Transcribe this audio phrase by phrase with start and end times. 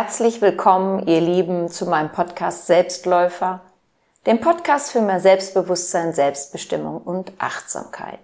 [0.00, 3.62] Herzlich willkommen, ihr Lieben, zu meinem Podcast Selbstläufer,
[4.26, 8.20] dem Podcast für mehr Selbstbewusstsein, Selbstbestimmung und Achtsamkeit.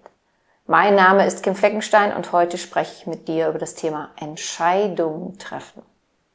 [0.68, 5.36] Mein Name ist Kim Fleckenstein und heute spreche ich mit dir über das Thema Entscheidungen
[5.40, 5.82] treffen.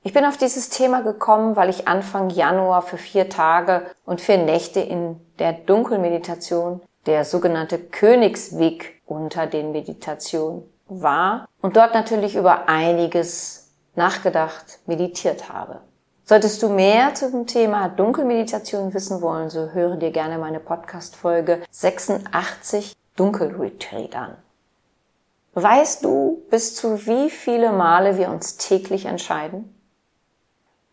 [0.03, 4.39] Ich bin auf dieses Thema gekommen, weil ich Anfang Januar für vier Tage und vier
[4.39, 12.67] Nächte in der Dunkelmeditation, der sogenannte Königsweg unter den Meditationen war und dort natürlich über
[12.67, 13.68] einiges
[13.99, 15.81] nachgedacht, meditiert habe.
[16.23, 22.95] Solltest du mehr zum Thema Dunkelmeditation wissen wollen, so höre dir gerne meine Podcast-Folge 86
[23.16, 24.38] Dunkelretreat an.
[25.53, 29.75] Weißt du, bis zu wie viele Male wir uns täglich entscheiden?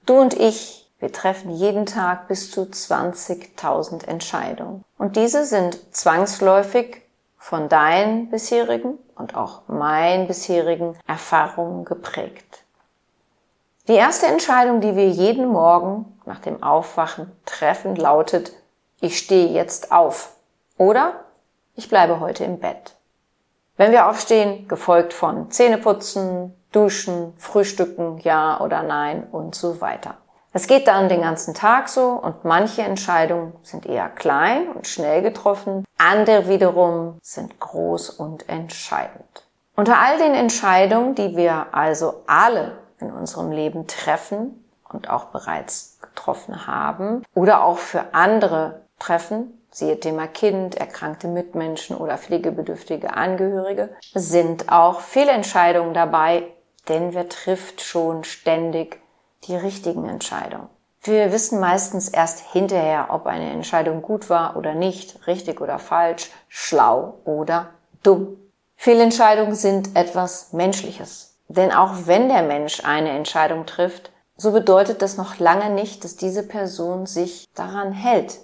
[0.06, 4.84] Du und ich, wir treffen jeden Tag bis zu 20.000 Entscheidungen.
[4.98, 7.02] Und diese sind zwangsläufig
[7.36, 12.65] von deinen bisherigen und auch meinen bisherigen Erfahrungen geprägt.
[13.88, 18.50] Die erste Entscheidung, die wir jeden Morgen nach dem Aufwachen treffen, lautet,
[19.00, 20.32] ich stehe jetzt auf
[20.76, 21.24] oder
[21.76, 22.96] ich bleibe heute im Bett.
[23.76, 30.16] Wenn wir aufstehen, gefolgt von Zähneputzen, Duschen, Frühstücken, ja oder nein und so weiter.
[30.52, 35.22] Es geht dann den ganzen Tag so und manche Entscheidungen sind eher klein und schnell
[35.22, 39.46] getroffen, andere wiederum sind groß und entscheidend.
[39.76, 45.98] Unter all den Entscheidungen, die wir also alle in unserem Leben treffen und auch bereits
[46.00, 53.90] getroffen haben oder auch für andere treffen, siehe Thema Kind, erkrankte Mitmenschen oder pflegebedürftige Angehörige,
[54.14, 56.44] sind auch Fehlentscheidungen dabei,
[56.88, 59.00] denn wer trifft schon ständig
[59.44, 60.68] die richtigen Entscheidungen.
[61.02, 66.30] Wir wissen meistens erst hinterher, ob eine Entscheidung gut war oder nicht, richtig oder falsch,
[66.48, 67.68] schlau oder
[68.02, 68.36] dumm.
[68.76, 71.25] Fehlentscheidungen sind etwas Menschliches.
[71.48, 76.16] Denn auch wenn der Mensch eine Entscheidung trifft, so bedeutet das noch lange nicht, dass
[76.16, 78.38] diese Person sich daran hält.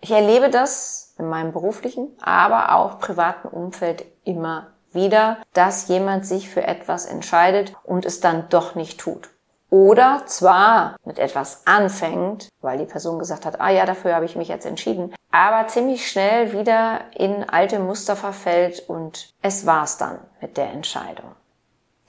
[0.00, 6.48] Ich erlebe das in meinem beruflichen, aber auch privaten Umfeld immer wieder, dass jemand sich
[6.48, 9.28] für etwas entscheidet und es dann doch nicht tut.
[9.68, 14.34] Oder zwar mit etwas anfängt, weil die Person gesagt hat, ah ja, dafür habe ich
[14.34, 20.18] mich jetzt entschieden, aber ziemlich schnell wieder in alte Muster verfällt und es war's dann
[20.40, 21.36] mit der Entscheidung.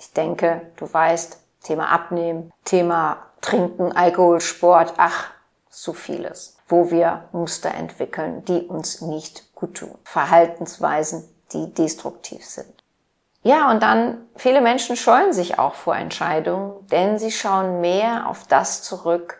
[0.01, 5.29] Ich denke, du weißt, Thema Abnehmen, Thema Trinken, Alkohol, Sport, ach,
[5.69, 9.95] so vieles, wo wir Muster entwickeln, die uns nicht gut tun.
[10.03, 11.23] Verhaltensweisen,
[11.53, 12.73] die destruktiv sind.
[13.43, 18.47] Ja, und dann, viele Menschen scheuen sich auch vor Entscheidungen, denn sie schauen mehr auf
[18.47, 19.37] das zurück,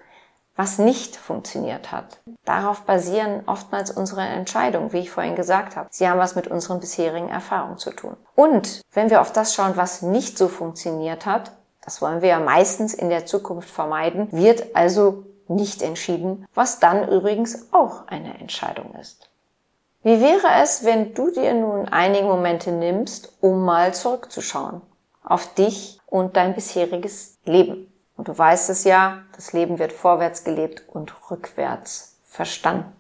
[0.62, 2.20] was nicht funktioniert hat.
[2.46, 5.88] Darauf basieren oftmals unsere Entscheidungen, wie ich vorhin gesagt habe.
[5.90, 8.16] Sie haben was mit unseren bisherigen Erfahrungen zu tun.
[8.36, 12.40] Und wenn wir auf das schauen, was nicht so funktioniert hat, das wollen wir ja
[12.40, 18.94] meistens in der Zukunft vermeiden, wird also nicht entschieden, was dann übrigens auch eine Entscheidung
[19.02, 19.32] ist.
[20.04, 24.84] Wie wäre es, wenn du dir nun einige Momente nimmst, um mal zurückzuschauen
[25.24, 27.91] auf dich und dein bisheriges Leben?
[28.22, 32.96] Und du weißt es ja, das Leben wird vorwärts gelebt und rückwärts verstanden.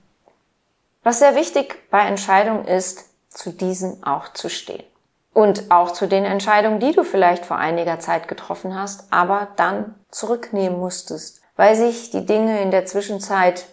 [1.04, 4.84] Was sehr wichtig bei Entscheidungen ist, zu diesen auch zu stehen.
[5.32, 9.94] Und auch zu den Entscheidungen, die du vielleicht vor einiger Zeit getroffen hast, aber dann
[10.09, 13.68] zurücknehmen musstest, weil sich die Dinge in der Zwischenzeit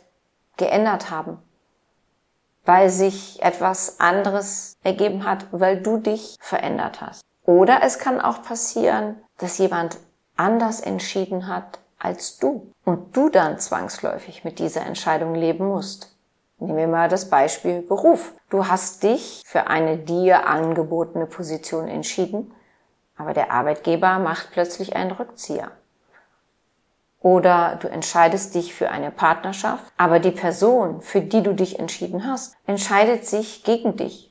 [0.58, 1.38] geändert haben,
[2.66, 7.24] weil sich etwas anderes ergeben hat, weil du dich verändert hast.
[7.46, 9.96] Oder es kann auch passieren, dass jemand
[10.38, 16.14] anders entschieden hat als du und du dann zwangsläufig mit dieser Entscheidung leben musst.
[16.58, 18.32] Nehmen wir mal das Beispiel Beruf.
[18.48, 22.52] Du hast dich für eine dir angebotene Position entschieden,
[23.16, 25.70] aber der Arbeitgeber macht plötzlich einen Rückzieher.
[27.20, 32.24] Oder du entscheidest dich für eine Partnerschaft, aber die Person, für die du dich entschieden
[32.24, 34.28] hast, entscheidet sich gegen dich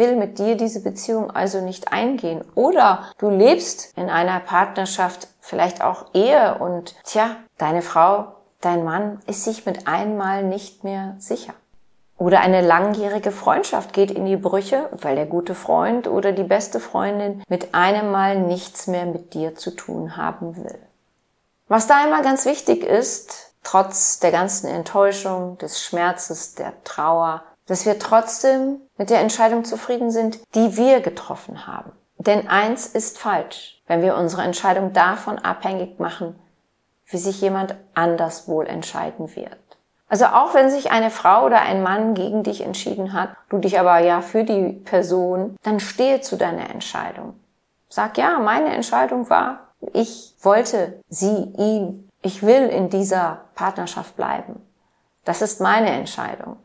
[0.00, 2.42] will mit dir diese Beziehung also nicht eingehen.
[2.54, 9.20] Oder du lebst in einer Partnerschaft, vielleicht auch Ehe und tja, deine Frau, dein Mann
[9.26, 11.54] ist sich mit einmal nicht mehr sicher.
[12.20, 16.78] Oder eine langjährige Freundschaft geht in die Brüche, weil der gute Freund oder die beste
[16.78, 20.78] Freundin mit einem Mal nichts mehr mit dir zu tun haben will.
[21.66, 27.86] Was da einmal ganz wichtig ist, trotz der ganzen Enttäuschung, des Schmerzes, der Trauer, dass
[27.86, 31.92] wir trotzdem mit der Entscheidung zufrieden sind, die wir getroffen haben.
[32.20, 36.38] Denn eins ist falsch, wenn wir unsere Entscheidung davon abhängig machen,
[37.06, 39.56] wie sich jemand anders wohl entscheiden wird.
[40.06, 43.80] Also auch wenn sich eine Frau oder ein Mann gegen dich entschieden hat, du dich
[43.80, 47.40] aber ja für die Person, dann stehe zu deiner Entscheidung.
[47.88, 54.60] Sag ja, meine Entscheidung war, Ich wollte sie, ihn, ich will in dieser Partnerschaft bleiben.
[55.24, 56.58] Das ist meine Entscheidung.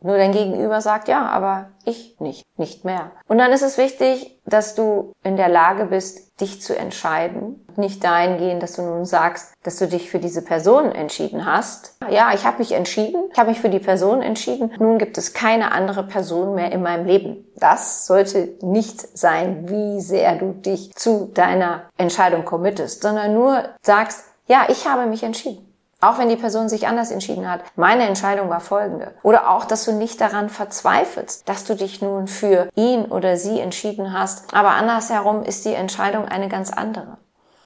[0.00, 3.10] Nur dein Gegenüber sagt, ja, aber ich nicht, nicht mehr.
[3.26, 7.66] Und dann ist es wichtig, dass du in der Lage bist, dich zu entscheiden.
[7.76, 11.96] Nicht dahingehend, dass du nun sagst, dass du dich für diese Person entschieden hast.
[12.10, 14.72] Ja, ich habe mich entschieden, ich habe mich für die Person entschieden.
[14.78, 17.44] Nun gibt es keine andere Person mehr in meinem Leben.
[17.56, 24.24] Das sollte nicht sein, wie sehr du dich zu deiner Entscheidung committest, sondern nur sagst,
[24.46, 25.67] ja, ich habe mich entschieden.
[26.00, 27.60] Auch wenn die Person sich anders entschieden hat.
[27.74, 29.14] Meine Entscheidung war folgende.
[29.24, 33.58] Oder auch, dass du nicht daran verzweifelst, dass du dich nun für ihn oder sie
[33.58, 34.54] entschieden hast.
[34.54, 37.18] Aber andersherum ist die Entscheidung eine ganz andere.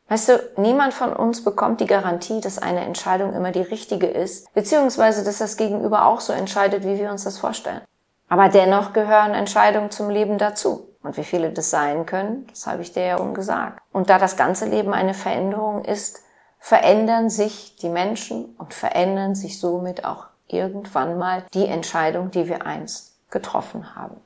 [0.09, 4.53] Weißt du, niemand von uns bekommt die Garantie, dass eine Entscheidung immer die richtige ist,
[4.55, 7.83] beziehungsweise dass das Gegenüber auch so entscheidet, wie wir uns das vorstellen.
[8.29, 10.89] Aber dennoch gehören Entscheidungen zum Leben dazu.
[11.03, 13.81] Und wie viele das sein können, das habe ich dir ja schon gesagt.
[13.93, 16.21] Und da das ganze Leben eine Veränderung ist,
[16.63, 22.65] verändern sich die Menschen und verändern sich somit auch irgendwann mal die Entscheidung, die wir
[22.65, 24.17] einst getroffen haben.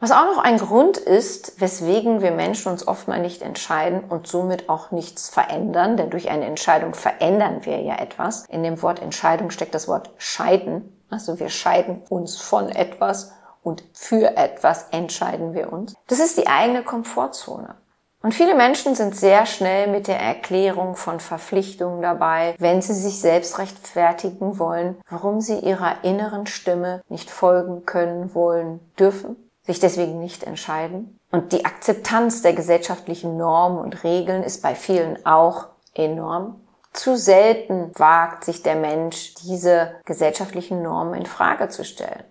[0.00, 4.26] Was auch noch ein Grund ist, weswegen wir Menschen uns oft mal nicht entscheiden und
[4.26, 8.46] somit auch nichts verändern, denn durch eine Entscheidung verändern wir ja etwas.
[8.46, 11.04] In dem Wort Entscheidung steckt das Wort scheiden.
[11.10, 13.32] Also wir scheiden uns von etwas
[13.62, 15.94] und für etwas entscheiden wir uns.
[16.06, 17.74] Das ist die eigene Komfortzone.
[18.22, 23.20] Und viele Menschen sind sehr schnell mit der Erklärung von Verpflichtungen dabei, wenn sie sich
[23.20, 30.20] selbst rechtfertigen wollen, warum sie ihrer inneren Stimme nicht folgen können, wollen, dürfen, sich deswegen
[30.20, 31.18] nicht entscheiden.
[31.32, 36.60] Und die Akzeptanz der gesellschaftlichen Normen und Regeln ist bei vielen auch enorm.
[36.92, 42.22] Zu selten wagt sich der Mensch, diese gesellschaftlichen Normen in Frage zu stellen.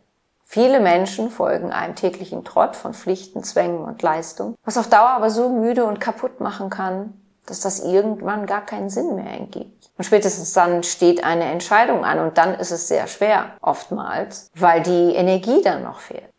[0.53, 5.29] Viele Menschen folgen einem täglichen Trott von Pflichten, Zwängen und Leistung, was auf Dauer aber
[5.29, 7.13] so müde und kaputt machen kann,
[7.45, 9.89] dass das irgendwann gar keinen Sinn mehr ergibt.
[9.97, 14.81] Und spätestens dann steht eine Entscheidung an und dann ist es sehr schwer, oftmals, weil
[14.81, 16.30] die Energie dann noch fehlt.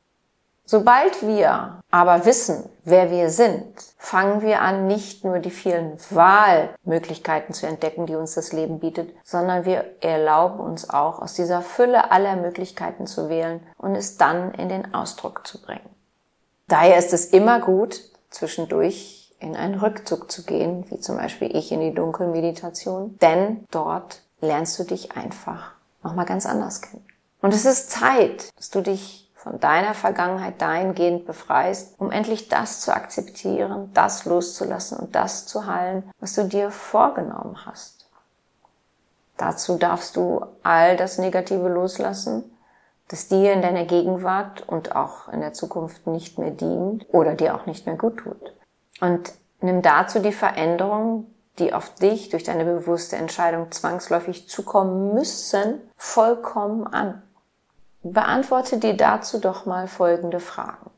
[0.73, 3.67] Sobald wir aber wissen, wer wir sind,
[3.99, 9.15] fangen wir an, nicht nur die vielen Wahlmöglichkeiten zu entdecken, die uns das Leben bietet,
[9.23, 14.55] sondern wir erlauben uns auch, aus dieser Fülle aller Möglichkeiten zu wählen und es dann
[14.55, 15.91] in den Ausdruck zu bringen.
[16.69, 21.71] Daher ist es immer gut, zwischendurch in einen Rückzug zu gehen, wie zum Beispiel ich
[21.71, 25.73] in die Dunkelmeditation, denn dort lernst du dich einfach
[26.03, 27.05] nochmal ganz anders kennen.
[27.43, 32.81] Und es ist Zeit, dass du dich von deiner Vergangenheit dahingehend befreist, um endlich das
[32.81, 38.07] zu akzeptieren, das loszulassen und das zu heilen, was du dir vorgenommen hast.
[39.37, 42.45] Dazu darfst du all das Negative loslassen,
[43.09, 47.57] das dir in deiner Gegenwart und auch in der Zukunft nicht mehr dient oder dir
[47.57, 48.55] auch nicht mehr gut tut.
[49.01, 51.27] Und nimm dazu die Veränderung,
[51.59, 57.23] die auf dich durch deine bewusste Entscheidung zwangsläufig zukommen müssen, vollkommen an.
[58.03, 60.91] Beantworte dir dazu doch mal folgende Fragen.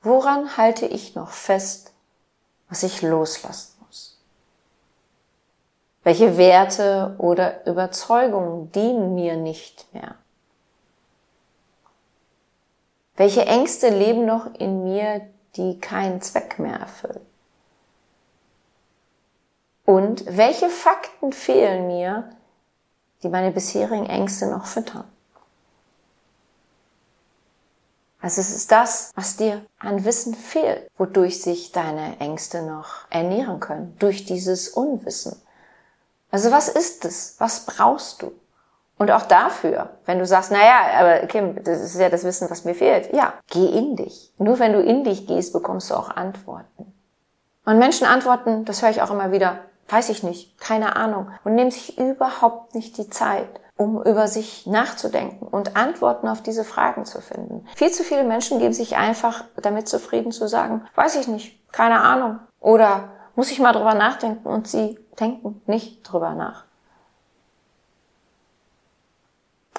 [0.00, 1.92] Woran halte ich noch fest,
[2.68, 4.18] was ich loslassen muss?
[6.04, 10.14] Welche Werte oder Überzeugungen dienen mir nicht mehr?
[13.16, 15.20] Welche Ängste leben noch in mir,
[15.56, 17.26] die keinen Zweck mehr erfüllen?
[19.84, 22.30] Und welche Fakten fehlen mir,
[23.22, 25.11] die meine bisherigen Ängste noch füttern?
[28.22, 33.58] Also es ist das, was dir an Wissen fehlt, wodurch sich deine Ängste noch ernähren
[33.58, 35.42] können, durch dieses Unwissen.
[36.30, 37.34] Also was ist es?
[37.38, 38.32] Was brauchst du?
[38.96, 42.64] Und auch dafür, wenn du sagst, naja, aber Kim, das ist ja das Wissen, was
[42.64, 43.12] mir fehlt.
[43.12, 44.32] Ja, geh in dich.
[44.38, 46.94] Nur wenn du in dich gehst, bekommst du auch Antworten.
[47.64, 51.56] Und Menschen antworten, das höre ich auch immer wieder, weiß ich nicht, keine Ahnung, und
[51.56, 57.04] nehmen sich überhaupt nicht die Zeit, um über sich nachzudenken und Antworten auf diese Fragen
[57.04, 57.66] zu finden.
[57.74, 62.00] Viel zu viele Menschen geben sich einfach damit zufrieden zu sagen, weiß ich nicht, keine
[62.00, 62.38] Ahnung.
[62.60, 66.64] Oder muss ich mal drüber nachdenken und sie denken nicht drüber nach.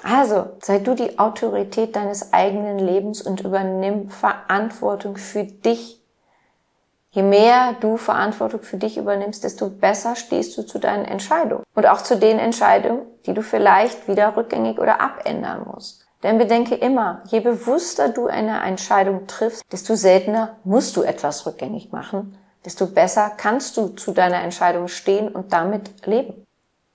[0.02, 6.03] Also, sei du die Autorität deines eigenen Lebens und übernimm Verantwortung für dich
[7.14, 11.86] Je mehr du Verantwortung für dich übernimmst, desto besser stehst du zu deinen Entscheidungen und
[11.86, 16.04] auch zu den Entscheidungen, die du vielleicht wieder rückgängig oder abändern musst.
[16.24, 21.92] Denn bedenke immer, je bewusster du eine Entscheidung triffst, desto seltener musst du etwas rückgängig
[21.92, 26.44] machen, desto besser kannst du zu deiner Entscheidung stehen und damit leben.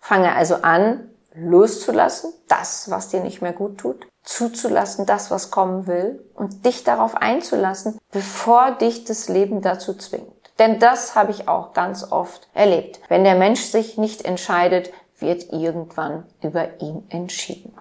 [0.02, 5.88] Fange also an, loszulassen, das, was dir nicht mehr gut tut, zuzulassen, das, was kommen
[5.88, 10.28] will, und dich darauf einzulassen, bevor dich das Leben dazu zwingt.
[10.60, 13.00] Denn das habe ich auch ganz oft erlebt.
[13.08, 17.74] Wenn der Mensch sich nicht entscheidet, wird irgendwann über ihn entschieden.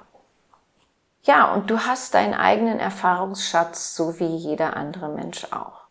[1.22, 5.82] Ja, und du hast deinen eigenen Erfahrungsschatz, so wie jeder andere Mensch auch.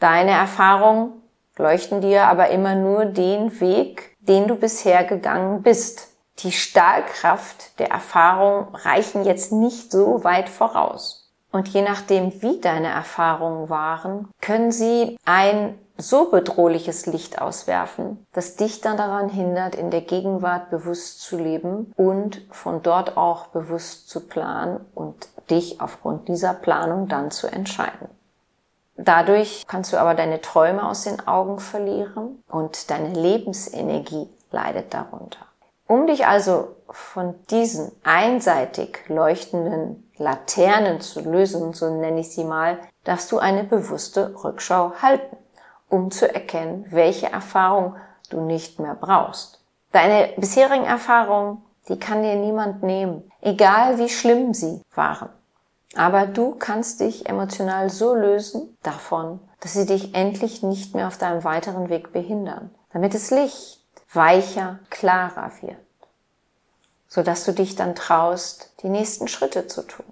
[0.00, 1.12] Deine Erfahrungen
[1.56, 6.08] leuchten dir aber immer nur den Weg, den du bisher gegangen bist.
[6.42, 11.30] Die Stahlkraft der Erfahrung reichen jetzt nicht so weit voraus.
[11.52, 18.56] Und je nachdem, wie deine Erfahrungen waren, können sie ein so bedrohliches Licht auswerfen, das
[18.56, 24.08] dich dann daran hindert, in der Gegenwart bewusst zu leben und von dort auch bewusst
[24.08, 28.08] zu planen und dich aufgrund dieser Planung dann zu entscheiden.
[28.96, 35.49] Dadurch kannst du aber deine Träume aus den Augen verlieren und deine Lebensenergie leidet darunter.
[35.90, 42.78] Um dich also von diesen einseitig leuchtenden Laternen zu lösen, so nenne ich sie mal,
[43.02, 45.36] darfst du eine bewusste Rückschau halten
[45.88, 47.96] um zu erkennen, welche Erfahrung
[48.30, 49.60] du nicht mehr brauchst.
[49.90, 55.30] Deine bisherigen Erfahrungen, die kann dir niemand nehmen, egal wie schlimm sie waren.
[55.96, 61.18] Aber du kannst dich emotional so lösen davon, dass sie dich endlich nicht mehr auf
[61.18, 63.79] deinem weiteren Weg behindern, damit das Licht
[64.12, 65.76] weicher, klarer wird,
[67.08, 70.06] sodass du dich dann traust, die nächsten Schritte zu tun.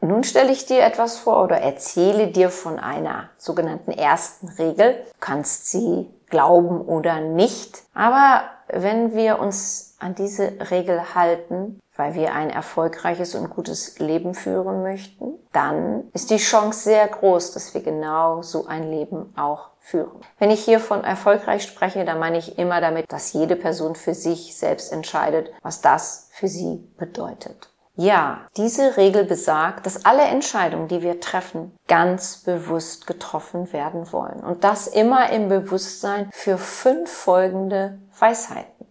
[0.00, 4.94] Nun stelle ich dir etwas vor oder erzähle dir von einer sogenannten ersten Regel.
[4.94, 7.82] Du kannst sie glauben oder nicht.
[7.94, 14.34] Aber wenn wir uns an diese Regel halten, weil wir ein erfolgreiches und gutes Leben
[14.34, 19.70] führen möchten, dann ist die Chance sehr groß, dass wir genau so ein Leben auch
[19.86, 20.20] führen.
[20.38, 24.14] Wenn ich hier von erfolgreich spreche, dann meine ich immer damit, dass jede Person für
[24.14, 27.70] sich selbst entscheidet, was das für sie bedeutet.
[27.94, 34.40] Ja, diese Regel besagt, dass alle Entscheidungen, die wir treffen, ganz bewusst getroffen werden wollen.
[34.40, 38.86] Und das immer im Bewusstsein für fünf folgende Weisheiten.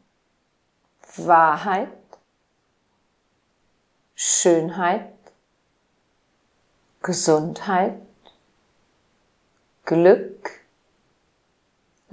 [1.18, 1.90] Wahrheit,
[4.16, 5.10] Schönheit,
[7.04, 7.96] Gesundheit,
[9.84, 10.55] Glück,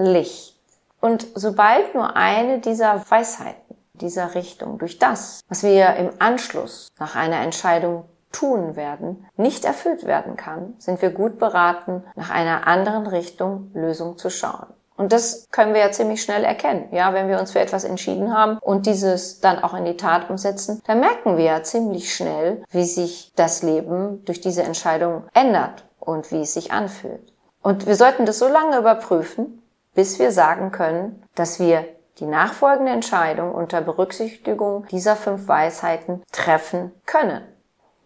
[0.05, 0.57] Licht.
[1.01, 7.15] Und sobald nur eine dieser Weisheiten dieser Richtung, durch das, was wir im Anschluss nach
[7.15, 13.07] einer Entscheidung tun werden, nicht erfüllt werden kann, sind wir gut beraten, nach einer anderen
[13.07, 14.67] Richtung Lösung zu schauen.
[14.97, 16.89] Und das können wir ja ziemlich schnell erkennen.
[16.93, 20.29] Ja, wenn wir uns für etwas entschieden haben und dieses dann auch in die Tat
[20.31, 25.85] umsetzen, dann merken wir ja ziemlich schnell, wie sich das Leben durch diese Entscheidung ändert
[25.99, 27.33] und wie es sich anfühlt.
[27.63, 29.62] Und wir sollten das so lange überprüfen,
[29.95, 31.85] bis wir sagen können, dass wir
[32.19, 37.43] die nachfolgende Entscheidung unter Berücksichtigung dieser fünf Weisheiten treffen können.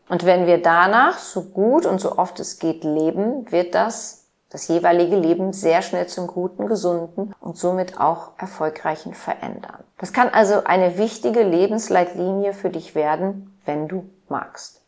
[0.09, 4.69] Und wenn wir danach so gut und so oft es geht leben, wird das das
[4.69, 9.83] jeweilige Leben sehr schnell zum guten, gesunden und somit auch erfolgreichen verändern.
[9.99, 14.83] Das kann also eine wichtige Lebensleitlinie für dich werden, wenn du magst.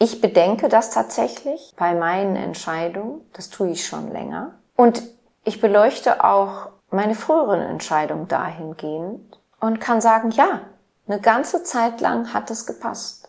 [0.00, 3.20] Ich bedenke das tatsächlich bei meinen Entscheidungen.
[3.32, 4.54] Das tue ich schon länger.
[4.76, 5.02] Und
[5.44, 10.60] ich beleuchte auch meine früheren Entscheidungen dahingehend und kann sagen, ja,
[11.06, 13.28] eine ganze Zeit lang hat es gepasst.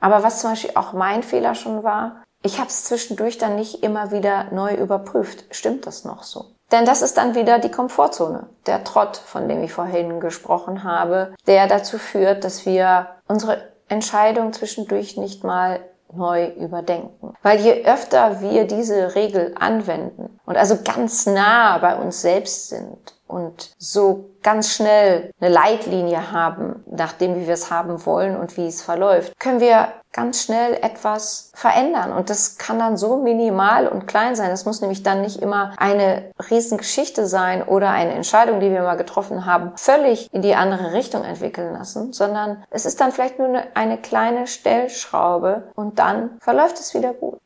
[0.00, 3.82] Aber was zum Beispiel auch mein Fehler schon war, ich habe es zwischendurch dann nicht
[3.82, 5.44] immer wieder neu überprüft.
[5.50, 6.52] Stimmt das noch so?
[6.72, 11.34] Denn das ist dann wieder die Komfortzone, der Trott, von dem ich vorhin gesprochen habe,
[11.46, 15.80] der dazu führt, dass wir unsere Entscheidung zwischendurch nicht mal
[16.16, 17.34] neu überdenken.
[17.42, 23.14] Weil je öfter wir diese Regel anwenden und also ganz nah bei uns selbst sind
[23.34, 28.66] und so ganz schnell eine Leitlinie haben, nachdem wie wir es haben wollen und wie
[28.66, 32.12] es verläuft, können wir ganz schnell etwas verändern.
[32.12, 34.52] Und das kann dann so minimal und klein sein.
[34.52, 38.96] Es muss nämlich dann nicht immer eine Riesengeschichte sein oder eine Entscheidung, die wir mal
[38.96, 43.48] getroffen haben, völlig in die andere Richtung entwickeln lassen, sondern es ist dann vielleicht nur
[43.74, 47.38] eine kleine Stellschraube und dann verläuft es wieder gut.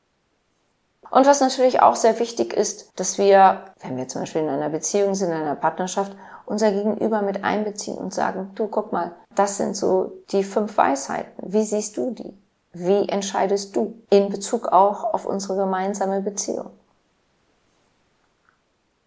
[1.10, 4.68] Und was natürlich auch sehr wichtig ist, dass wir, wenn wir zum Beispiel in einer
[4.68, 6.12] Beziehung sind, in einer Partnerschaft,
[6.44, 11.32] unser Gegenüber mit einbeziehen und sagen, du guck mal, das sind so die fünf Weisheiten.
[11.38, 12.36] Wie siehst du die?
[12.72, 16.70] Wie entscheidest du in Bezug auch auf unsere gemeinsame Beziehung?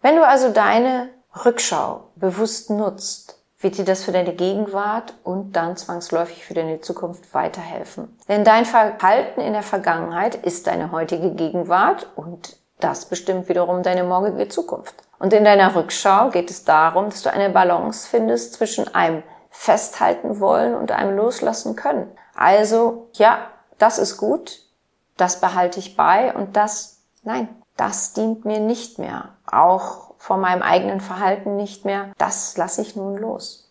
[0.00, 1.08] Wenn du also deine
[1.44, 7.32] Rückschau bewusst nutzt, wird dir das für deine Gegenwart und dann zwangsläufig für deine Zukunft
[7.34, 8.16] weiterhelfen.
[8.28, 14.04] Denn dein Verhalten in der Vergangenheit ist deine heutige Gegenwart und das bestimmt wiederum deine
[14.04, 14.94] morgige Zukunft.
[15.18, 20.40] Und in deiner Rückschau geht es darum, dass du eine Balance findest zwischen einem festhalten
[20.40, 22.10] wollen und einem loslassen können.
[22.34, 23.46] Also, ja,
[23.78, 24.60] das ist gut,
[25.16, 30.62] das behalte ich bei und das, nein, das dient mir nicht mehr, auch von meinem
[30.62, 33.68] eigenen Verhalten nicht mehr, das lasse ich nun los.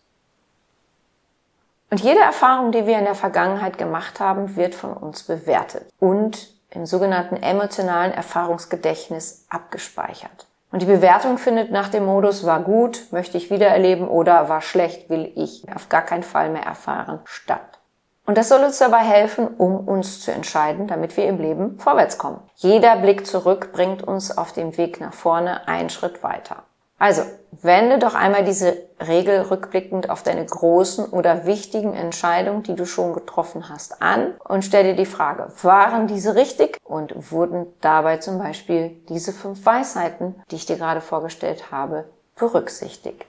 [1.90, 6.52] Und jede Erfahrung, die wir in der Vergangenheit gemacht haben, wird von uns bewertet und
[6.68, 10.46] im sogenannten emotionalen Erfahrungsgedächtnis abgespeichert.
[10.70, 15.08] Und die Bewertung findet nach dem Modus war gut, möchte ich wiedererleben oder war schlecht,
[15.08, 17.78] will ich auf gar keinen Fall mehr erfahren, statt.
[18.24, 22.18] Und das soll uns dabei helfen, um uns zu entscheiden, damit wir im Leben vorwärts
[22.18, 22.40] kommen.
[22.56, 26.62] Jeder Blick zurück bringt uns auf dem Weg nach vorne einen Schritt weiter.
[27.02, 32.86] Also, wende doch einmal diese Regel rückblickend auf deine großen oder wichtigen Entscheidungen, die du
[32.86, 38.18] schon getroffen hast, an und stell dir die Frage, waren diese richtig und wurden dabei
[38.18, 42.04] zum Beispiel diese fünf Weisheiten, die ich dir gerade vorgestellt habe,
[42.36, 43.26] berücksichtigt?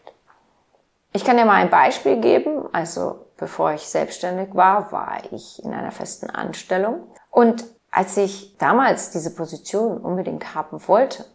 [1.13, 2.67] Ich kann dir mal ein Beispiel geben.
[2.73, 9.11] Also, bevor ich selbstständig war, war ich in einer festen Anstellung und als ich damals
[9.11, 11.25] diese Position unbedingt haben wollte,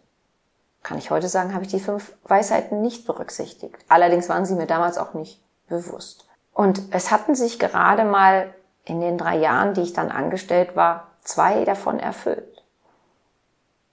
[0.82, 3.76] kann ich heute sagen, habe ich die fünf Weisheiten nicht berücksichtigt.
[3.88, 6.26] Allerdings waren sie mir damals auch nicht bewusst.
[6.52, 8.52] Und es hatten sich gerade mal
[8.84, 12.57] in den drei Jahren, die ich dann angestellt war, zwei davon erfüllt.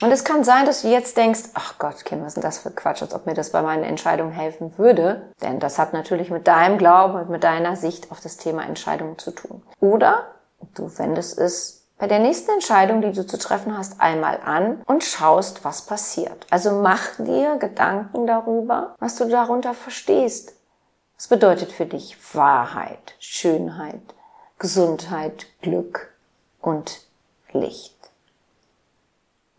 [0.02, 2.58] Und es kann sein, dass du jetzt denkst, ach Gott, Kim, was ist denn das
[2.58, 5.32] für Quatsch, als ob mir das bei meinen Entscheidungen helfen würde.
[5.40, 9.18] Denn das hat natürlich mit deinem Glauben und mit deiner Sicht auf das Thema Entscheidungen
[9.18, 9.62] zu tun.
[9.80, 10.26] Oder
[10.74, 15.02] du wendest es bei der nächsten Entscheidung, die du zu treffen hast, einmal an und
[15.02, 16.46] schaust, was passiert.
[16.50, 20.52] Also mach dir Gedanken darüber, was du darunter verstehst.
[21.16, 24.02] Was bedeutet für dich Wahrheit, Schönheit,
[24.58, 26.12] Gesundheit, Glück
[26.60, 27.00] und
[27.52, 27.95] Licht?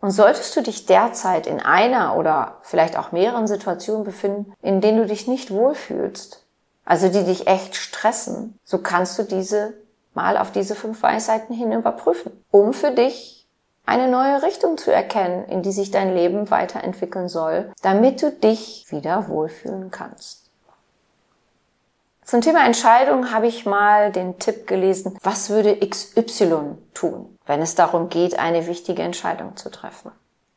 [0.00, 4.98] Und solltest du dich derzeit in einer oder vielleicht auch mehreren Situationen befinden, in denen
[4.98, 6.44] du dich nicht wohlfühlst,
[6.84, 9.74] also die dich echt stressen, so kannst du diese
[10.14, 13.46] mal auf diese fünf Weisheiten hin überprüfen, um für dich
[13.86, 18.86] eine neue Richtung zu erkennen, in die sich dein Leben weiterentwickeln soll, damit du dich
[18.90, 20.47] wieder wohlfühlen kannst.
[22.28, 27.74] Zum Thema Entscheidung habe ich mal den Tipp gelesen, was würde XY tun, wenn es
[27.74, 30.12] darum geht, eine wichtige Entscheidung zu treffen.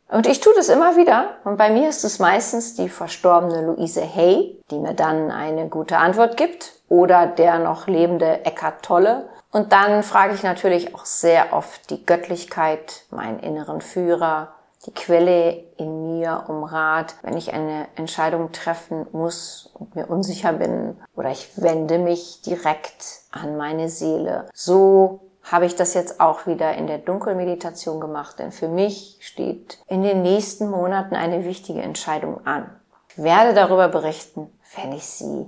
[0.09, 1.37] Und ich tue das immer wieder.
[1.45, 5.97] Und bei mir ist es meistens die verstorbene Luise Hay, die mir dann eine gute
[5.97, 6.73] Antwort gibt.
[6.89, 12.05] Oder der noch lebende Eckhart Tolle, und dann frage ich natürlich auch sehr oft die
[12.05, 14.55] Göttlichkeit, meinen inneren Führer,
[14.85, 20.53] die Quelle in mir um Rat, wenn ich eine Entscheidung treffen muss und mir unsicher
[20.53, 24.49] bin oder ich wende mich direkt an meine Seele.
[24.53, 29.79] So habe ich das jetzt auch wieder in der Dunkelmeditation gemacht, denn für mich steht
[29.87, 32.69] in den nächsten Monaten eine wichtige Entscheidung an.
[33.09, 35.45] Ich werde darüber berichten, wenn ich sie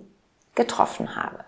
[0.55, 1.39] getroffen habe.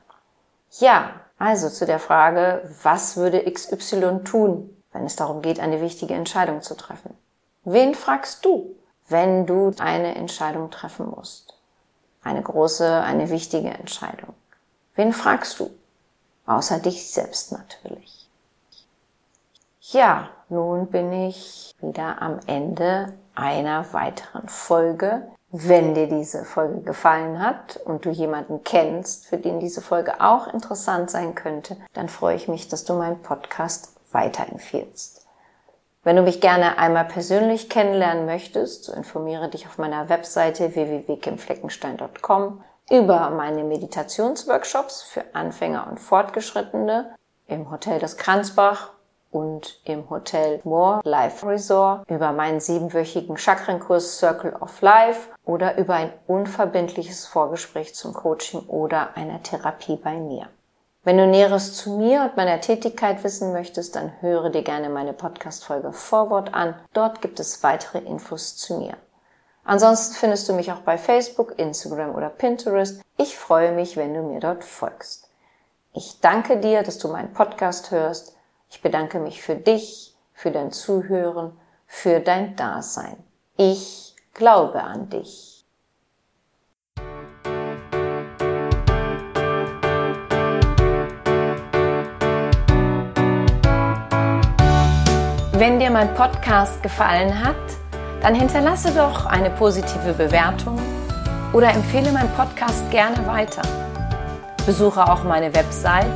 [0.80, 6.14] Ja, also zu der Frage, was würde XY tun, wenn es darum geht, eine wichtige
[6.14, 7.16] Entscheidung zu treffen?
[7.66, 8.76] Wen fragst du,
[9.08, 11.60] wenn du eine Entscheidung treffen musst?
[12.24, 14.34] Eine große, eine wichtige Entscheidung.
[14.96, 15.70] Wen fragst du?
[16.46, 18.30] Außer dich selbst natürlich.
[19.82, 27.40] Ja, nun bin ich wieder am Ende einer weiteren Folge wenn dir diese Folge gefallen
[27.40, 32.36] hat und du jemanden kennst, für den diese Folge auch interessant sein könnte, dann freue
[32.36, 35.25] ich mich, dass du meinen Podcast weiterempfiehlst.
[36.06, 42.64] Wenn du mich gerne einmal persönlich kennenlernen möchtest, so informiere dich auf meiner Webseite www.kimfleckenstein.com
[42.92, 47.16] über meine Meditationsworkshops für Anfänger und Fortgeschrittene
[47.48, 48.92] im Hotel des Kranzbach
[49.32, 55.96] und im Hotel More Life Resort über meinen siebenwöchigen Chakrenkurs Circle of Life oder über
[55.96, 60.50] ein unverbindliches Vorgespräch zum Coaching oder einer Therapie bei mir.
[61.06, 65.14] Wenn du Näheres zu mir und meiner Tätigkeit wissen möchtest, dann höre dir gerne meine
[65.14, 66.76] Podcast-Folge Vorwort an.
[66.92, 68.98] Dort gibt es weitere Infos zu mir.
[69.64, 73.02] Ansonsten findest du mich auch bei Facebook, Instagram oder Pinterest.
[73.18, 75.30] Ich freue mich, wenn du mir dort folgst.
[75.94, 78.36] Ich danke dir, dass du meinen Podcast hörst
[78.76, 83.16] ich bedanke mich für dich, für dein Zuhören, für dein Dasein.
[83.56, 85.55] Ich glaube an dich.
[95.58, 97.56] Wenn dir mein Podcast gefallen hat,
[98.22, 100.78] dann hinterlasse doch eine positive Bewertung
[101.54, 103.62] oder empfehle meinen Podcast gerne weiter.
[104.66, 106.12] Besuche auch meine Website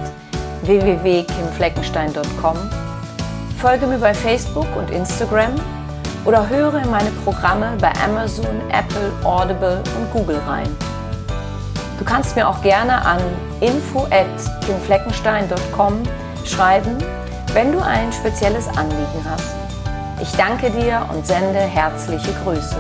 [0.64, 2.58] www.kimfleckenstein.com,
[3.62, 5.56] folge mir bei Facebook und Instagram
[6.26, 10.68] oder höre in meine Programme bei Amazon, Apple, Audible und Google rein.
[11.98, 13.22] Du kannst mir auch gerne an
[13.62, 16.04] info@kimfleckenstein.com
[16.44, 16.98] schreiben,
[17.54, 19.56] wenn du ein spezielles Anliegen hast.
[20.22, 22.76] Ich danke dir und sende herzliche Grüße.